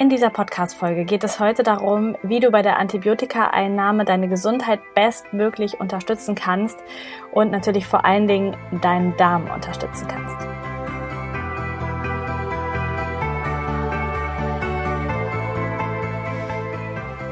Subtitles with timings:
[0.00, 5.80] In dieser Podcast-Folge geht es heute darum, wie du bei der Antibiotikaeinnahme deine Gesundheit bestmöglich
[5.80, 6.78] unterstützen kannst
[7.32, 10.36] und natürlich vor allen Dingen deinen Darm unterstützen kannst.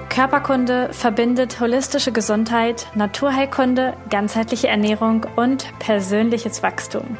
[0.09, 7.17] Körperkunde verbindet holistische Gesundheit, Naturheilkunde, ganzheitliche Ernährung und persönliches Wachstum.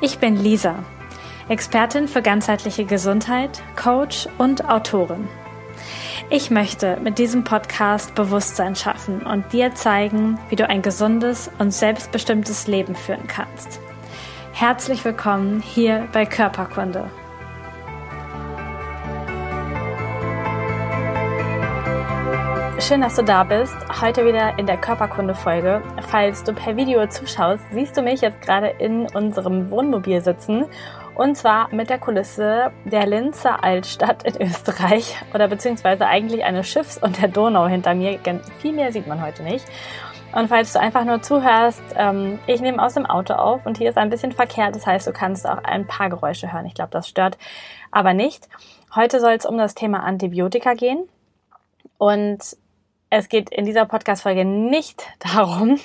[0.00, 0.84] Ich bin Lisa
[1.46, 5.28] Expertin für ganzheitliche Gesundheit, Coach und Autorin.
[6.30, 11.70] Ich möchte mit diesem Podcast Bewusstsein schaffen und dir zeigen, wie du ein gesundes und
[11.70, 13.78] selbstbestimmtes Leben führen kannst.
[14.52, 17.10] Herzlich willkommen hier bei Körperkunde.
[22.78, 23.76] Schön, dass du da bist.
[24.00, 25.82] Heute wieder in der Körperkunde-Folge.
[26.08, 30.66] Falls du per Video zuschaust, siehst du mich jetzt gerade in unserem Wohnmobil sitzen
[31.14, 36.98] und zwar mit der Kulisse der Linzer Altstadt in Österreich oder beziehungsweise eigentlich eine Schiffs-
[36.98, 38.18] und der Donau hinter mir.
[38.58, 39.64] Viel mehr sieht man heute nicht.
[40.32, 43.90] Und falls du einfach nur zuhörst, ähm, ich nehme aus dem Auto auf und hier
[43.90, 44.72] ist ein bisschen Verkehr.
[44.72, 46.66] Das heißt, du kannst auch ein paar Geräusche hören.
[46.66, 47.38] Ich glaube, das stört
[47.92, 48.48] aber nicht.
[48.94, 51.08] Heute soll es um das Thema Antibiotika gehen.
[51.98, 52.56] Und
[53.10, 55.78] es geht in dieser Podcast-Folge nicht darum,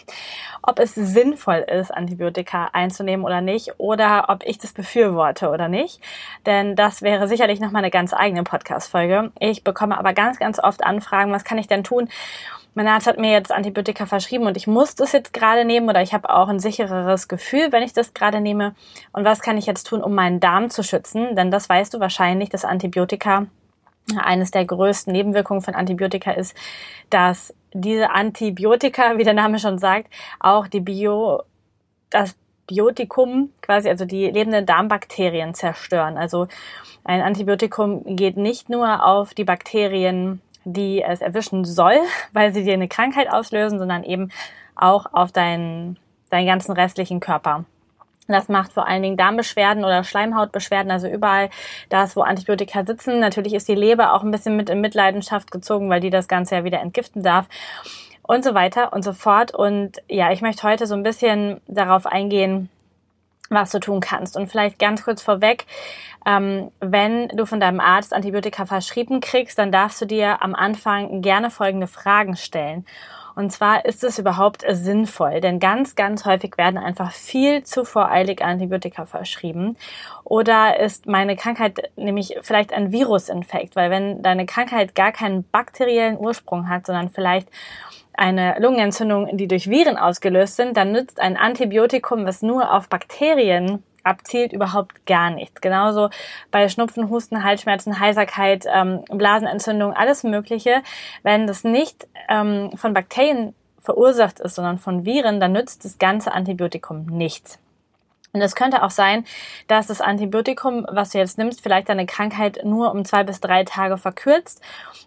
[0.61, 6.01] ob es sinnvoll ist, Antibiotika einzunehmen oder nicht, oder ob ich das befürworte oder nicht.
[6.45, 9.31] Denn das wäre sicherlich nochmal eine ganz eigene Podcast-Folge.
[9.39, 12.09] Ich bekomme aber ganz, ganz oft Anfragen, was kann ich denn tun?
[12.75, 16.01] Mein Arzt hat mir jetzt Antibiotika verschrieben und ich muss das jetzt gerade nehmen oder
[16.01, 18.75] ich habe auch ein sichereres Gefühl, wenn ich das gerade nehme.
[19.11, 21.35] Und was kann ich jetzt tun, um meinen Darm zu schützen?
[21.35, 23.47] Denn das weißt du wahrscheinlich, dass Antibiotika
[24.17, 26.55] eines der größten Nebenwirkungen von Antibiotika ist,
[27.09, 31.43] dass diese Antibiotika, wie der Name schon sagt, auch die Bio,
[32.09, 32.35] das
[32.67, 36.17] Biotikum quasi, also die lebenden Darmbakterien zerstören.
[36.17, 36.47] Also
[37.03, 41.97] ein Antibiotikum geht nicht nur auf die Bakterien, die es erwischen soll,
[42.33, 44.29] weil sie dir eine Krankheit auslösen, sondern eben
[44.75, 45.97] auch auf deinen,
[46.29, 47.65] deinen ganzen restlichen Körper.
[48.33, 51.49] Das macht vor allen Dingen Darmbeschwerden oder Schleimhautbeschwerden, also überall
[51.89, 53.19] das, wo Antibiotika sitzen.
[53.19, 56.55] Natürlich ist die Leber auch ein bisschen mit in Mitleidenschaft gezogen, weil die das Ganze
[56.55, 57.47] ja wieder entgiften darf
[58.23, 59.53] und so weiter und so fort.
[59.53, 62.69] Und ja, ich möchte heute so ein bisschen darauf eingehen,
[63.49, 64.37] was du tun kannst.
[64.37, 65.65] Und vielleicht ganz kurz vorweg,
[66.25, 71.21] ähm, wenn du von deinem Arzt Antibiotika verschrieben kriegst, dann darfst du dir am Anfang
[71.21, 72.85] gerne folgende Fragen stellen.
[73.39, 78.43] Und zwar ist es überhaupt sinnvoll, denn ganz, ganz häufig werden einfach viel zu voreilig
[78.43, 79.77] Antibiotika verschrieben.
[80.25, 86.17] Oder ist meine Krankheit nämlich vielleicht ein Virusinfekt, weil wenn deine Krankheit gar keinen bakteriellen
[86.17, 87.47] Ursprung hat, sondern vielleicht
[88.11, 93.83] eine Lungenentzündung, die durch Viren ausgelöst sind, dann nützt ein Antibiotikum, was nur auf Bakterien
[94.03, 95.61] abzielt, überhaupt gar nichts.
[95.61, 96.09] Genauso
[96.51, 100.81] bei Schnupfen, Husten, Halsschmerzen, Heiserkeit, ähm, Blasenentzündung, alles Mögliche.
[101.23, 106.31] Wenn das nicht ähm, von Bakterien verursacht ist, sondern von Viren, dann nützt das ganze
[106.31, 107.59] Antibiotikum nichts.
[108.31, 109.25] Und es könnte auch sein,
[109.67, 113.63] dass das Antibiotikum, was du jetzt nimmst, vielleicht deine Krankheit nur um zwei bis drei
[113.63, 114.61] Tage verkürzt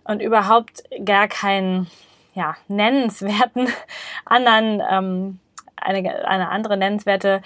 [0.05, 1.89] und überhaupt gar keinen
[2.35, 3.69] ja, nennenswerten
[4.25, 5.39] anderen, ähm,
[5.77, 7.43] eine, eine andere nennenswerte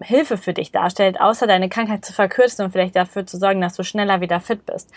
[0.00, 3.74] Hilfe für dich darstellt, außer deine Krankheit zu verkürzen und vielleicht dafür zu sorgen, dass
[3.74, 4.90] du schneller wieder fit bist.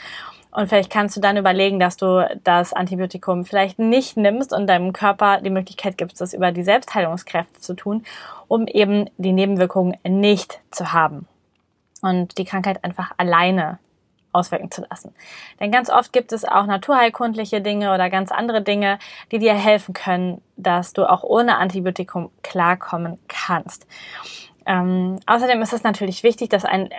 [0.51, 4.91] Und vielleicht kannst du dann überlegen, dass du das Antibiotikum vielleicht nicht nimmst und deinem
[4.91, 8.03] Körper die Möglichkeit gibst, das über die Selbstheilungskräfte zu tun,
[8.47, 11.27] um eben die Nebenwirkungen nicht zu haben
[12.01, 13.79] und die Krankheit einfach alleine
[14.33, 15.13] auswirken zu lassen.
[15.59, 18.99] Denn ganz oft gibt es auch naturheilkundliche Dinge oder ganz andere Dinge,
[19.31, 23.87] die dir helfen können, dass du auch ohne Antibiotikum klarkommen kannst.
[24.65, 26.89] Ähm, außerdem ist es natürlich wichtig, dass ein,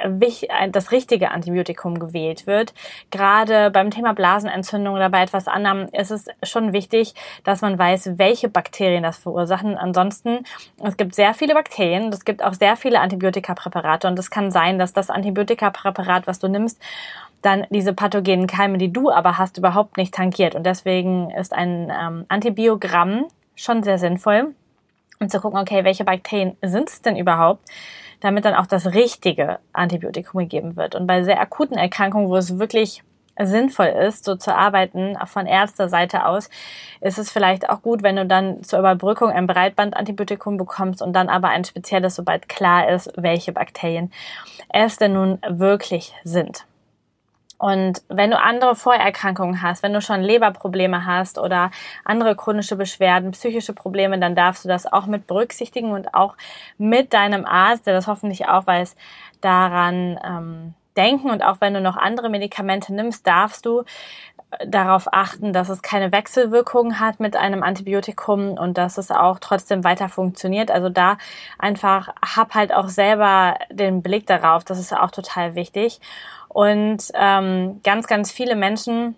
[0.48, 2.74] ein, das richtige Antibiotikum gewählt wird.
[3.10, 7.14] Gerade beim Thema Blasenentzündung oder bei etwas anderem ist es schon wichtig,
[7.44, 9.76] dass man weiß, welche Bakterien das verursachen.
[9.76, 10.44] Ansonsten,
[10.82, 14.78] es gibt sehr viele Bakterien es gibt auch sehr viele Antibiotikapräparate und es kann sein,
[14.78, 16.80] dass das Antibiotikapräparat, was du nimmst,
[17.42, 20.54] dann diese pathogenen Keime, die du aber hast, überhaupt nicht tangiert.
[20.54, 24.54] Und deswegen ist ein ähm, Antibiogramm schon sehr sinnvoll
[25.22, 27.68] und zu gucken, okay, welche Bakterien sind es denn überhaupt,
[28.20, 30.94] damit dann auch das richtige Antibiotikum gegeben wird.
[30.94, 33.02] Und bei sehr akuten Erkrankungen, wo es wirklich
[33.40, 36.50] sinnvoll ist, so zu arbeiten von Ärzterseite aus,
[37.00, 41.28] ist es vielleicht auch gut, wenn du dann zur Überbrückung ein Breitbandantibiotikum bekommst und dann
[41.28, 44.12] aber ein spezielles, sobald klar ist, welche Bakterien
[44.68, 46.66] es denn nun wirklich sind.
[47.62, 51.70] Und wenn du andere Vorerkrankungen hast, wenn du schon Leberprobleme hast oder
[52.04, 56.34] andere chronische Beschwerden, psychische Probleme, dann darfst du das auch mit berücksichtigen und auch
[56.76, 58.96] mit deinem Arzt, der das hoffentlich auch weiß,
[59.42, 63.84] daran ähm, denken und auch wenn du noch andere Medikamente nimmst, darfst du
[64.66, 69.84] darauf achten, dass es keine Wechselwirkungen hat mit einem Antibiotikum und dass es auch trotzdem
[69.84, 70.70] weiter funktioniert.
[70.70, 71.16] Also da
[71.58, 74.64] einfach hab halt auch selber den Blick darauf.
[74.64, 76.00] Das ist auch total wichtig.
[76.52, 79.16] Und ähm, ganz, ganz viele Menschen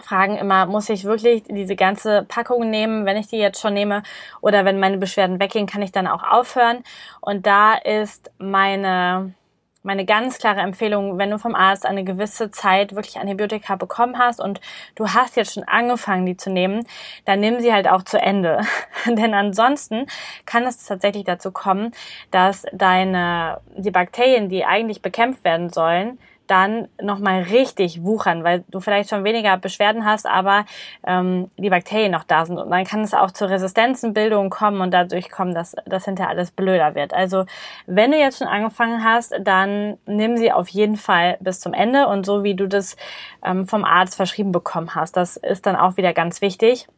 [0.00, 4.02] fragen immer, muss ich wirklich diese ganze Packung nehmen, wenn ich die jetzt schon nehme
[4.40, 6.82] oder wenn meine Beschwerden weggehen, kann ich dann auch aufhören.
[7.20, 9.34] Und da ist meine
[9.82, 14.40] meine ganz klare Empfehlung, wenn du vom Arzt eine gewisse Zeit wirklich Antibiotika bekommen hast
[14.40, 14.60] und
[14.94, 16.86] du hast jetzt schon angefangen, die zu nehmen,
[17.24, 18.60] dann nimm sie halt auch zu Ende.
[19.06, 20.06] Denn ansonsten
[20.46, 21.92] kann es tatsächlich dazu kommen,
[22.30, 28.80] dass deine, die Bakterien, die eigentlich bekämpft werden sollen, dann nochmal richtig wuchern, weil du
[28.80, 30.64] vielleicht schon weniger Beschwerden hast, aber
[31.06, 32.58] ähm, die Bakterien noch da sind.
[32.58, 36.50] Und dann kann es auch zu Resistenzenbildung kommen und dadurch kommen, dass das hinterher alles
[36.50, 37.14] blöder wird.
[37.14, 37.46] Also
[37.86, 42.06] wenn du jetzt schon angefangen hast, dann nimm sie auf jeden Fall bis zum Ende
[42.08, 42.96] und so wie du das
[43.44, 45.16] ähm, vom Arzt verschrieben bekommen hast.
[45.16, 46.88] Das ist dann auch wieder ganz wichtig.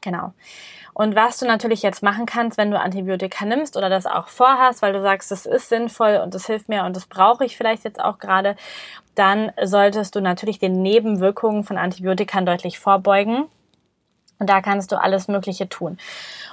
[0.00, 0.32] Genau.
[0.94, 4.80] Und was du natürlich jetzt machen kannst, wenn du Antibiotika nimmst oder das auch vorhast,
[4.80, 7.84] weil du sagst, das ist sinnvoll und das hilft mir und das brauche ich vielleicht
[7.84, 8.56] jetzt auch gerade,
[9.16, 13.46] dann solltest du natürlich den Nebenwirkungen von Antibiotika deutlich vorbeugen.
[14.38, 15.98] Und da kannst du alles Mögliche tun.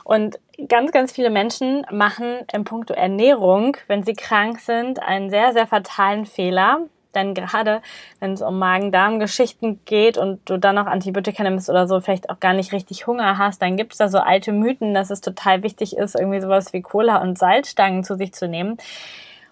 [0.04, 0.40] Und
[0.70, 5.66] ganz, ganz viele Menschen machen im Punkto Ernährung, wenn sie krank sind, einen sehr, sehr
[5.66, 6.82] fatalen Fehler.
[7.16, 7.82] Denn gerade
[8.20, 12.40] wenn es um Magen-Darm-Geschichten geht und du dann noch Antibiotika nimmst oder so, vielleicht auch
[12.40, 15.64] gar nicht richtig Hunger hast, dann gibt es da so alte Mythen, dass es total
[15.64, 18.78] wichtig ist, irgendwie sowas wie Cola und Salzstangen zu sich zu nehmen.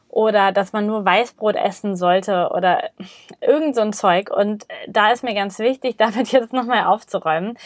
[0.07, 2.89] Oder dass man nur Weißbrot essen sollte oder
[3.41, 4.31] irgend so ein Zeug.
[4.35, 7.57] Und da ist mir ganz wichtig, damit jetzt nochmal aufzuräumen.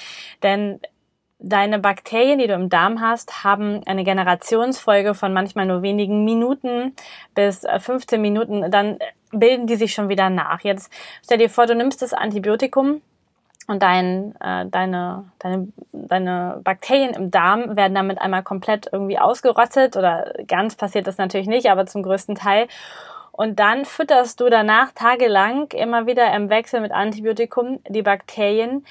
[0.41, 0.79] Denn
[1.45, 6.95] Deine Bakterien, die du im Darm hast, haben eine Generationsfolge von manchmal nur wenigen Minuten
[7.35, 8.71] bis 15 Minuten.
[8.71, 8.97] Dann
[9.33, 10.61] bilden die sich schon wieder nach.
[10.61, 10.91] Jetzt
[11.23, 13.01] stell dir vor, du nimmst das Antibiotikum
[13.67, 19.95] und dein, äh, deine, deine, deine Bakterien im Darm werden damit einmal komplett irgendwie ausgerottet
[19.95, 22.67] oder ganz passiert das natürlich nicht, aber zum größten Teil.
[23.31, 28.85] Und dann fütterst du danach tagelang immer wieder im Wechsel mit Antibiotikum die Bakterien,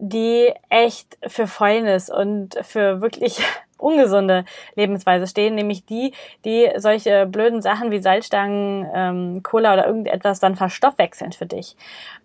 [0.00, 3.44] die echt für Fäulnis und für wirklich
[3.80, 4.44] ungesunde
[4.74, 6.12] Lebensweise stehen, nämlich die,
[6.44, 11.76] die solche blöden Sachen wie Salzstangen, ähm, Cola oder irgendetwas dann verstoffwechseln für dich.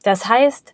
[0.04, 0.74] Das heißt,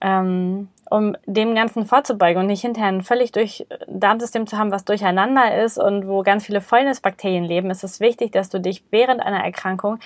[0.00, 4.84] ähm, um dem Ganzen vorzubeugen und nicht hinterher ein völlig durch Darmsystem zu haben, was
[4.84, 9.22] durcheinander ist und wo ganz viele Fäulnisbakterien leben, ist es wichtig, dass du dich während
[9.22, 10.00] einer Erkrankung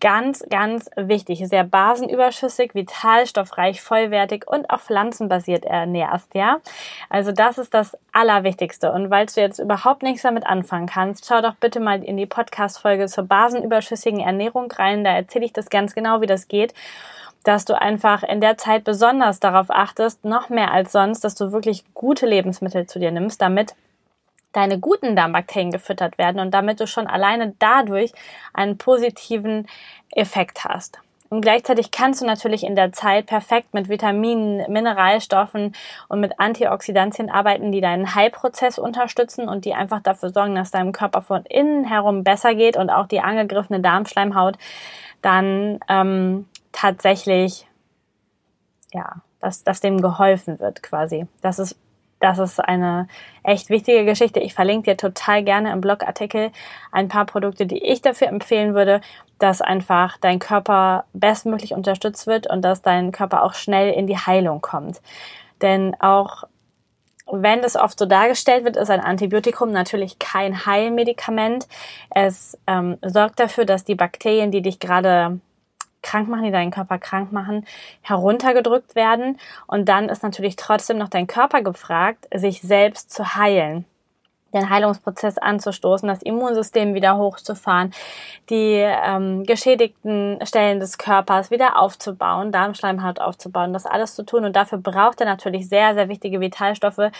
[0.00, 6.58] ganz, ganz wichtig, sehr basenüberschüssig, vitalstoffreich, vollwertig und auch pflanzenbasiert ernährst, ja.
[7.08, 8.92] Also das ist das Allerwichtigste.
[8.92, 12.26] Und weil du jetzt überhaupt nichts damit anfangen kannst, schau doch bitte mal in die
[12.26, 15.04] Podcast-Folge zur basenüberschüssigen Ernährung rein.
[15.04, 16.74] Da erzähle ich das ganz genau, wie das geht
[17.44, 21.52] dass du einfach in der Zeit besonders darauf achtest, noch mehr als sonst, dass du
[21.52, 23.74] wirklich gute Lebensmittel zu dir nimmst, damit
[24.54, 28.12] deine guten Darmbakterien gefüttert werden und damit du schon alleine dadurch
[28.54, 29.66] einen positiven
[30.10, 31.00] Effekt hast.
[31.30, 35.74] Und gleichzeitig kannst du natürlich in der Zeit perfekt mit Vitaminen, Mineralstoffen
[36.08, 40.92] und mit Antioxidantien arbeiten, die deinen Heilprozess unterstützen und die einfach dafür sorgen, dass deinem
[40.92, 44.58] Körper von innen herum besser geht und auch die angegriffene Darmschleimhaut
[45.22, 47.66] dann ähm, tatsächlich,
[48.92, 51.26] ja, dass, dass dem geholfen wird quasi.
[51.40, 51.76] Das ist
[52.20, 53.08] das ist eine
[53.42, 54.40] echt wichtige Geschichte.
[54.40, 56.50] Ich verlinke dir total gerne im Blogartikel
[56.90, 59.00] ein paar Produkte, die ich dafür empfehlen würde,
[59.38, 64.16] dass einfach dein Körper bestmöglich unterstützt wird und dass dein Körper auch schnell in die
[64.16, 65.02] Heilung kommt.
[65.60, 66.44] Denn auch
[67.30, 71.66] wenn das oft so dargestellt wird, ist ein Antibiotikum natürlich kein Heilmedikament.
[72.10, 75.40] Es ähm, sorgt dafür, dass die Bakterien, die dich gerade
[76.04, 77.66] krank machen, die deinen Körper krank machen,
[78.02, 79.40] heruntergedrückt werden.
[79.66, 83.84] Und dann ist natürlich trotzdem noch dein Körper gefragt, sich selbst zu heilen
[84.54, 87.92] den Heilungsprozess anzustoßen, das Immunsystem wieder hochzufahren,
[88.48, 94.44] die ähm, geschädigten Stellen des Körpers wieder aufzubauen, Darmschleimhaut aufzubauen, das alles zu tun.
[94.44, 97.10] Und dafür braucht er natürlich sehr, sehr wichtige Vitalstoffe,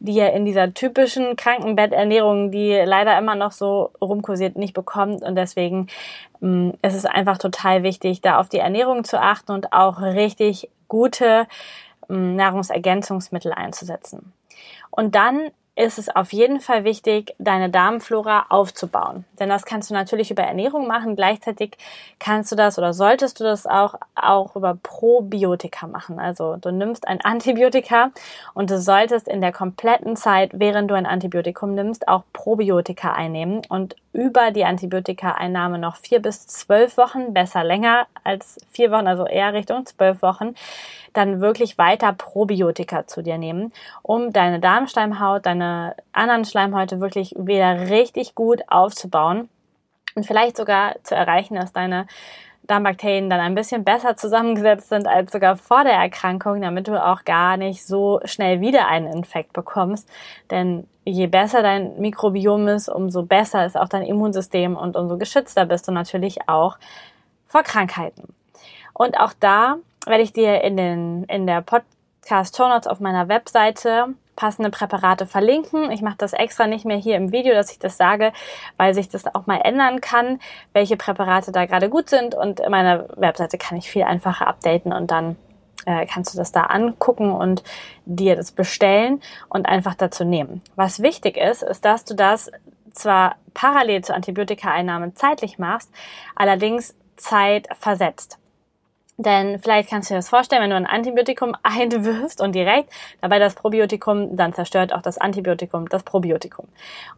[0.00, 5.22] die er in dieser typischen Krankenbetternährung, die leider immer noch so rumkursiert, nicht bekommt.
[5.22, 5.86] Und deswegen
[6.42, 10.68] ähm, ist es einfach total wichtig, da auf die Ernährung zu achten und auch richtig
[10.88, 11.46] gute
[12.08, 14.32] ähm, Nahrungsergänzungsmittel einzusetzen.
[14.90, 19.24] Und dann ist es auf jeden Fall wichtig, deine Darmflora aufzubauen.
[19.38, 21.16] Denn das kannst du natürlich über Ernährung machen.
[21.16, 21.76] Gleichzeitig
[22.18, 26.20] kannst du das oder solltest du das auch, auch über Probiotika machen.
[26.20, 28.10] Also du nimmst ein Antibiotika
[28.52, 33.62] und du solltest in der kompletten Zeit, während du ein Antibiotikum nimmst, auch Probiotika einnehmen.
[33.68, 39.26] Und über die Antibiotika-Einnahme noch vier bis zwölf Wochen, besser länger als vier Wochen, also
[39.26, 40.54] eher Richtung zwölf Wochen,
[41.12, 47.90] dann wirklich weiter Probiotika zu dir nehmen, um deine Darmschleimhaut, deine anderen Schleimhäute wirklich wieder
[47.90, 49.48] richtig gut aufzubauen
[50.14, 52.06] und vielleicht sogar zu erreichen, dass deine
[52.70, 57.24] Darmbakterien dann ein bisschen besser zusammengesetzt sind als sogar vor der Erkrankung, damit du auch
[57.24, 60.08] gar nicht so schnell wieder einen Infekt bekommst.
[60.50, 65.66] Denn je besser dein Mikrobiom ist, umso besser ist auch dein Immunsystem und umso geschützter
[65.66, 66.78] bist du natürlich auch
[67.46, 68.34] vor Krankheiten.
[68.92, 73.28] Und auch da werde ich dir in, den, in der Podcast Show Notes auf meiner
[73.28, 75.90] Webseite passende Präparate verlinken.
[75.90, 78.32] Ich mache das extra nicht mehr hier im Video, dass ich das sage,
[78.78, 80.40] weil sich das auch mal ändern kann,
[80.72, 82.34] welche Präparate da gerade gut sind.
[82.34, 85.36] Und meine Webseite kann ich viel einfacher updaten und dann
[85.84, 87.62] äh, kannst du das da angucken und
[88.06, 90.62] dir das bestellen und einfach dazu nehmen.
[90.74, 92.50] Was wichtig ist, ist, dass du das
[92.92, 95.90] zwar parallel zur Antibiotikaeinnahme zeitlich machst,
[96.34, 98.39] allerdings Zeit versetzt.
[99.22, 103.38] Denn vielleicht kannst du dir das vorstellen, wenn du ein Antibiotikum einwirfst und direkt dabei
[103.38, 106.66] das Probiotikum, dann zerstört auch das Antibiotikum das Probiotikum.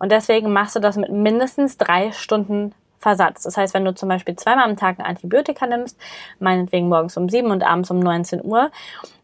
[0.00, 3.42] Und deswegen machst du das mit mindestens drei Stunden Versatz.
[3.42, 5.99] Das heißt, wenn du zum Beispiel zweimal am Tag ein Antibiotika nimmst,
[6.38, 8.71] meinetwegen morgens um sieben und abends um 19 Uhr,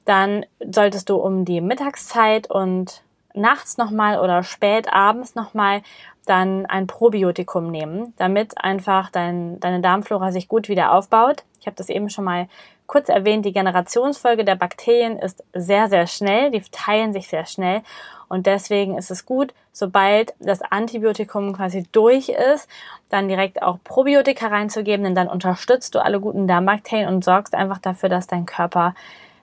[0.05, 3.03] dann solltest du um die Mittagszeit und
[3.35, 5.83] nachts nochmal oder spät abends nochmal
[6.29, 11.45] dann ein Probiotikum nehmen, damit einfach dein, deine Darmflora sich gut wieder aufbaut.
[11.61, 12.49] Ich habe das eben schon mal
[12.87, 17.83] kurz erwähnt, die Generationsfolge der Bakterien ist sehr, sehr schnell, die teilen sich sehr schnell
[18.29, 22.69] und deswegen ist es gut, sobald das Antibiotikum quasi durch ist,
[23.09, 27.79] dann direkt auch Probiotika reinzugeben, denn dann unterstützt du alle guten Darmbakterien und sorgst einfach
[27.79, 28.95] dafür, dass dein Körper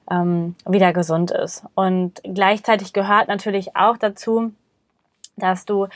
[0.09, 1.63] ähm, wieder gesund ist.
[1.73, 4.53] Und gleichzeitig gehört natürlich auch dazu,
[5.35, 5.87] dass du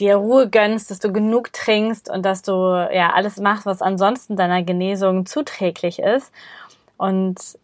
[0.00, 4.36] dir Ruhe gönnst, dass du genug trinkst und dass du ja alles machst, was ansonsten
[4.36, 6.32] deiner Genesung zuträglich ist.
[6.96, 7.58] Und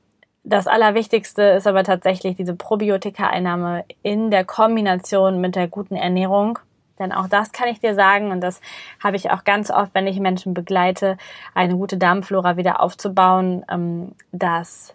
[0.44, 6.58] das Allerwichtigste ist aber tatsächlich diese Probiotika-Einnahme in der Kombination mit der guten Ernährung.
[6.98, 8.60] Denn auch das kann ich dir sagen und das
[9.02, 11.18] habe ich auch ganz oft, wenn ich Menschen begleite,
[11.54, 14.94] eine gute Darmflora wieder aufzubauen, ähm, dass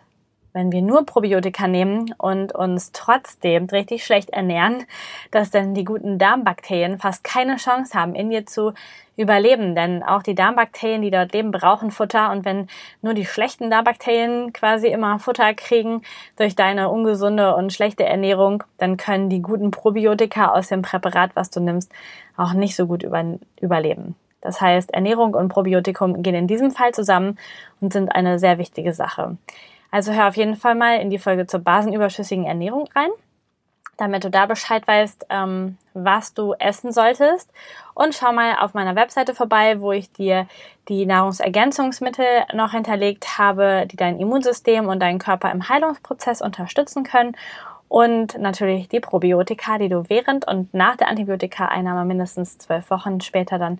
[0.53, 4.85] wenn wir nur Probiotika nehmen und uns trotzdem richtig schlecht ernähren,
[5.31, 8.73] dass dann die guten Darmbakterien fast keine Chance haben, in dir zu
[9.17, 9.75] überleben.
[9.75, 12.31] Denn auch die Darmbakterien, die dort leben, brauchen Futter.
[12.31, 12.67] Und wenn
[13.01, 16.01] nur die schlechten Darmbakterien quasi immer Futter kriegen
[16.35, 21.49] durch deine ungesunde und schlechte Ernährung, dann können die guten Probiotika aus dem Präparat, was
[21.49, 21.91] du nimmst,
[22.35, 23.23] auch nicht so gut über,
[23.61, 24.15] überleben.
[24.41, 27.37] Das heißt, Ernährung und Probiotikum gehen in diesem Fall zusammen
[27.79, 29.37] und sind eine sehr wichtige Sache.
[29.91, 33.09] Also hör auf jeden Fall mal in die Folge zur basenüberschüssigen Ernährung rein,
[33.97, 37.51] damit du da Bescheid weißt, ähm, was du essen solltest.
[37.93, 40.47] Und schau mal auf meiner Webseite vorbei, wo ich dir
[40.87, 47.35] die Nahrungsergänzungsmittel noch hinterlegt habe, die dein Immunsystem und deinen Körper im Heilungsprozess unterstützen können.
[47.89, 53.59] Und natürlich die Probiotika, die du während und nach der Antibiotika-Einnahme mindestens zwölf Wochen später
[53.59, 53.79] dann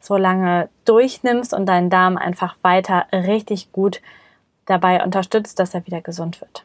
[0.00, 4.00] so lange durchnimmst und deinen Darm einfach weiter richtig gut
[4.70, 6.64] dabei unterstützt, dass er wieder gesund wird.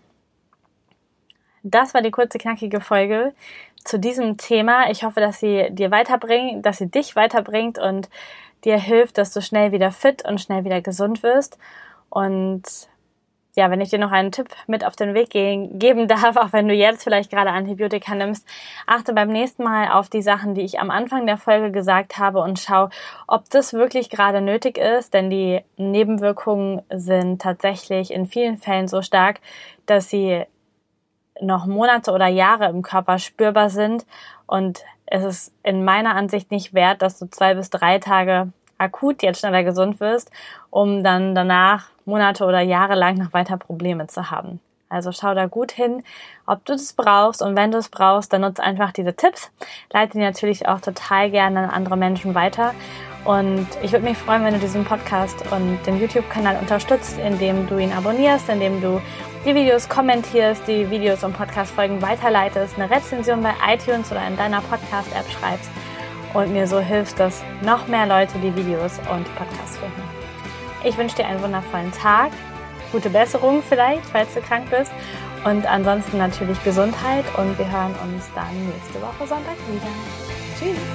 [1.64, 3.34] Das war die kurze, knackige Folge
[3.84, 4.90] zu diesem Thema.
[4.92, 8.10] Ich hoffe, dass sie dir weiterbringt, dass sie dich weiterbringt und
[8.64, 11.58] dir hilft, dass du schnell wieder fit und schnell wieder gesund wirst.
[12.10, 12.64] Und
[13.56, 16.68] ja, wenn ich dir noch einen Tipp mit auf den Weg geben darf, auch wenn
[16.68, 18.48] du jetzt vielleicht gerade Antibiotika nimmst,
[18.86, 22.40] achte beim nächsten Mal auf die Sachen, die ich am Anfang der Folge gesagt habe
[22.40, 22.90] und schau,
[23.28, 29.02] ob das wirklich gerade nötig ist, denn die Nebenwirkungen sind tatsächlich in vielen Fällen so
[29.02, 29.40] stark,
[29.86, 30.44] dass sie
[31.42, 34.06] noch Monate oder Jahre im Körper spürbar sind.
[34.48, 39.24] Und es ist in meiner Ansicht nicht wert, dass du zwei bis drei Tage akut
[39.24, 40.32] jetzt schneller gesund wirst,
[40.70, 44.60] um dann danach Monate oder Jahre lang noch weiter Probleme zu haben.
[44.90, 46.04] Also schau da gut hin,
[46.46, 49.52] ob du das brauchst und wenn du es brauchst, dann nutze einfach diese Tipps.
[49.92, 52.74] Leite die natürlich auch total gerne an andere Menschen weiter.
[53.26, 57.80] Und ich würde mich freuen, wenn du diesen Podcast und den YouTube-Kanal unterstützt, indem du
[57.80, 59.02] ihn abonnierst, indem du
[59.44, 64.62] die Videos kommentierst, die Videos und Podcast-Folgen weiterleitest, eine Rezension bei iTunes oder in deiner
[64.62, 65.72] Podcast-App schreibst
[66.36, 70.04] und mir so hilfst, dass noch mehr Leute die Videos und Podcasts finden.
[70.84, 72.32] Ich wünsche dir einen wundervollen Tag,
[72.92, 74.92] gute Besserung vielleicht, falls du krank bist
[75.46, 79.88] und ansonsten natürlich Gesundheit und wir hören uns dann nächste Woche Sonntag wieder.
[80.60, 80.95] Tschüss!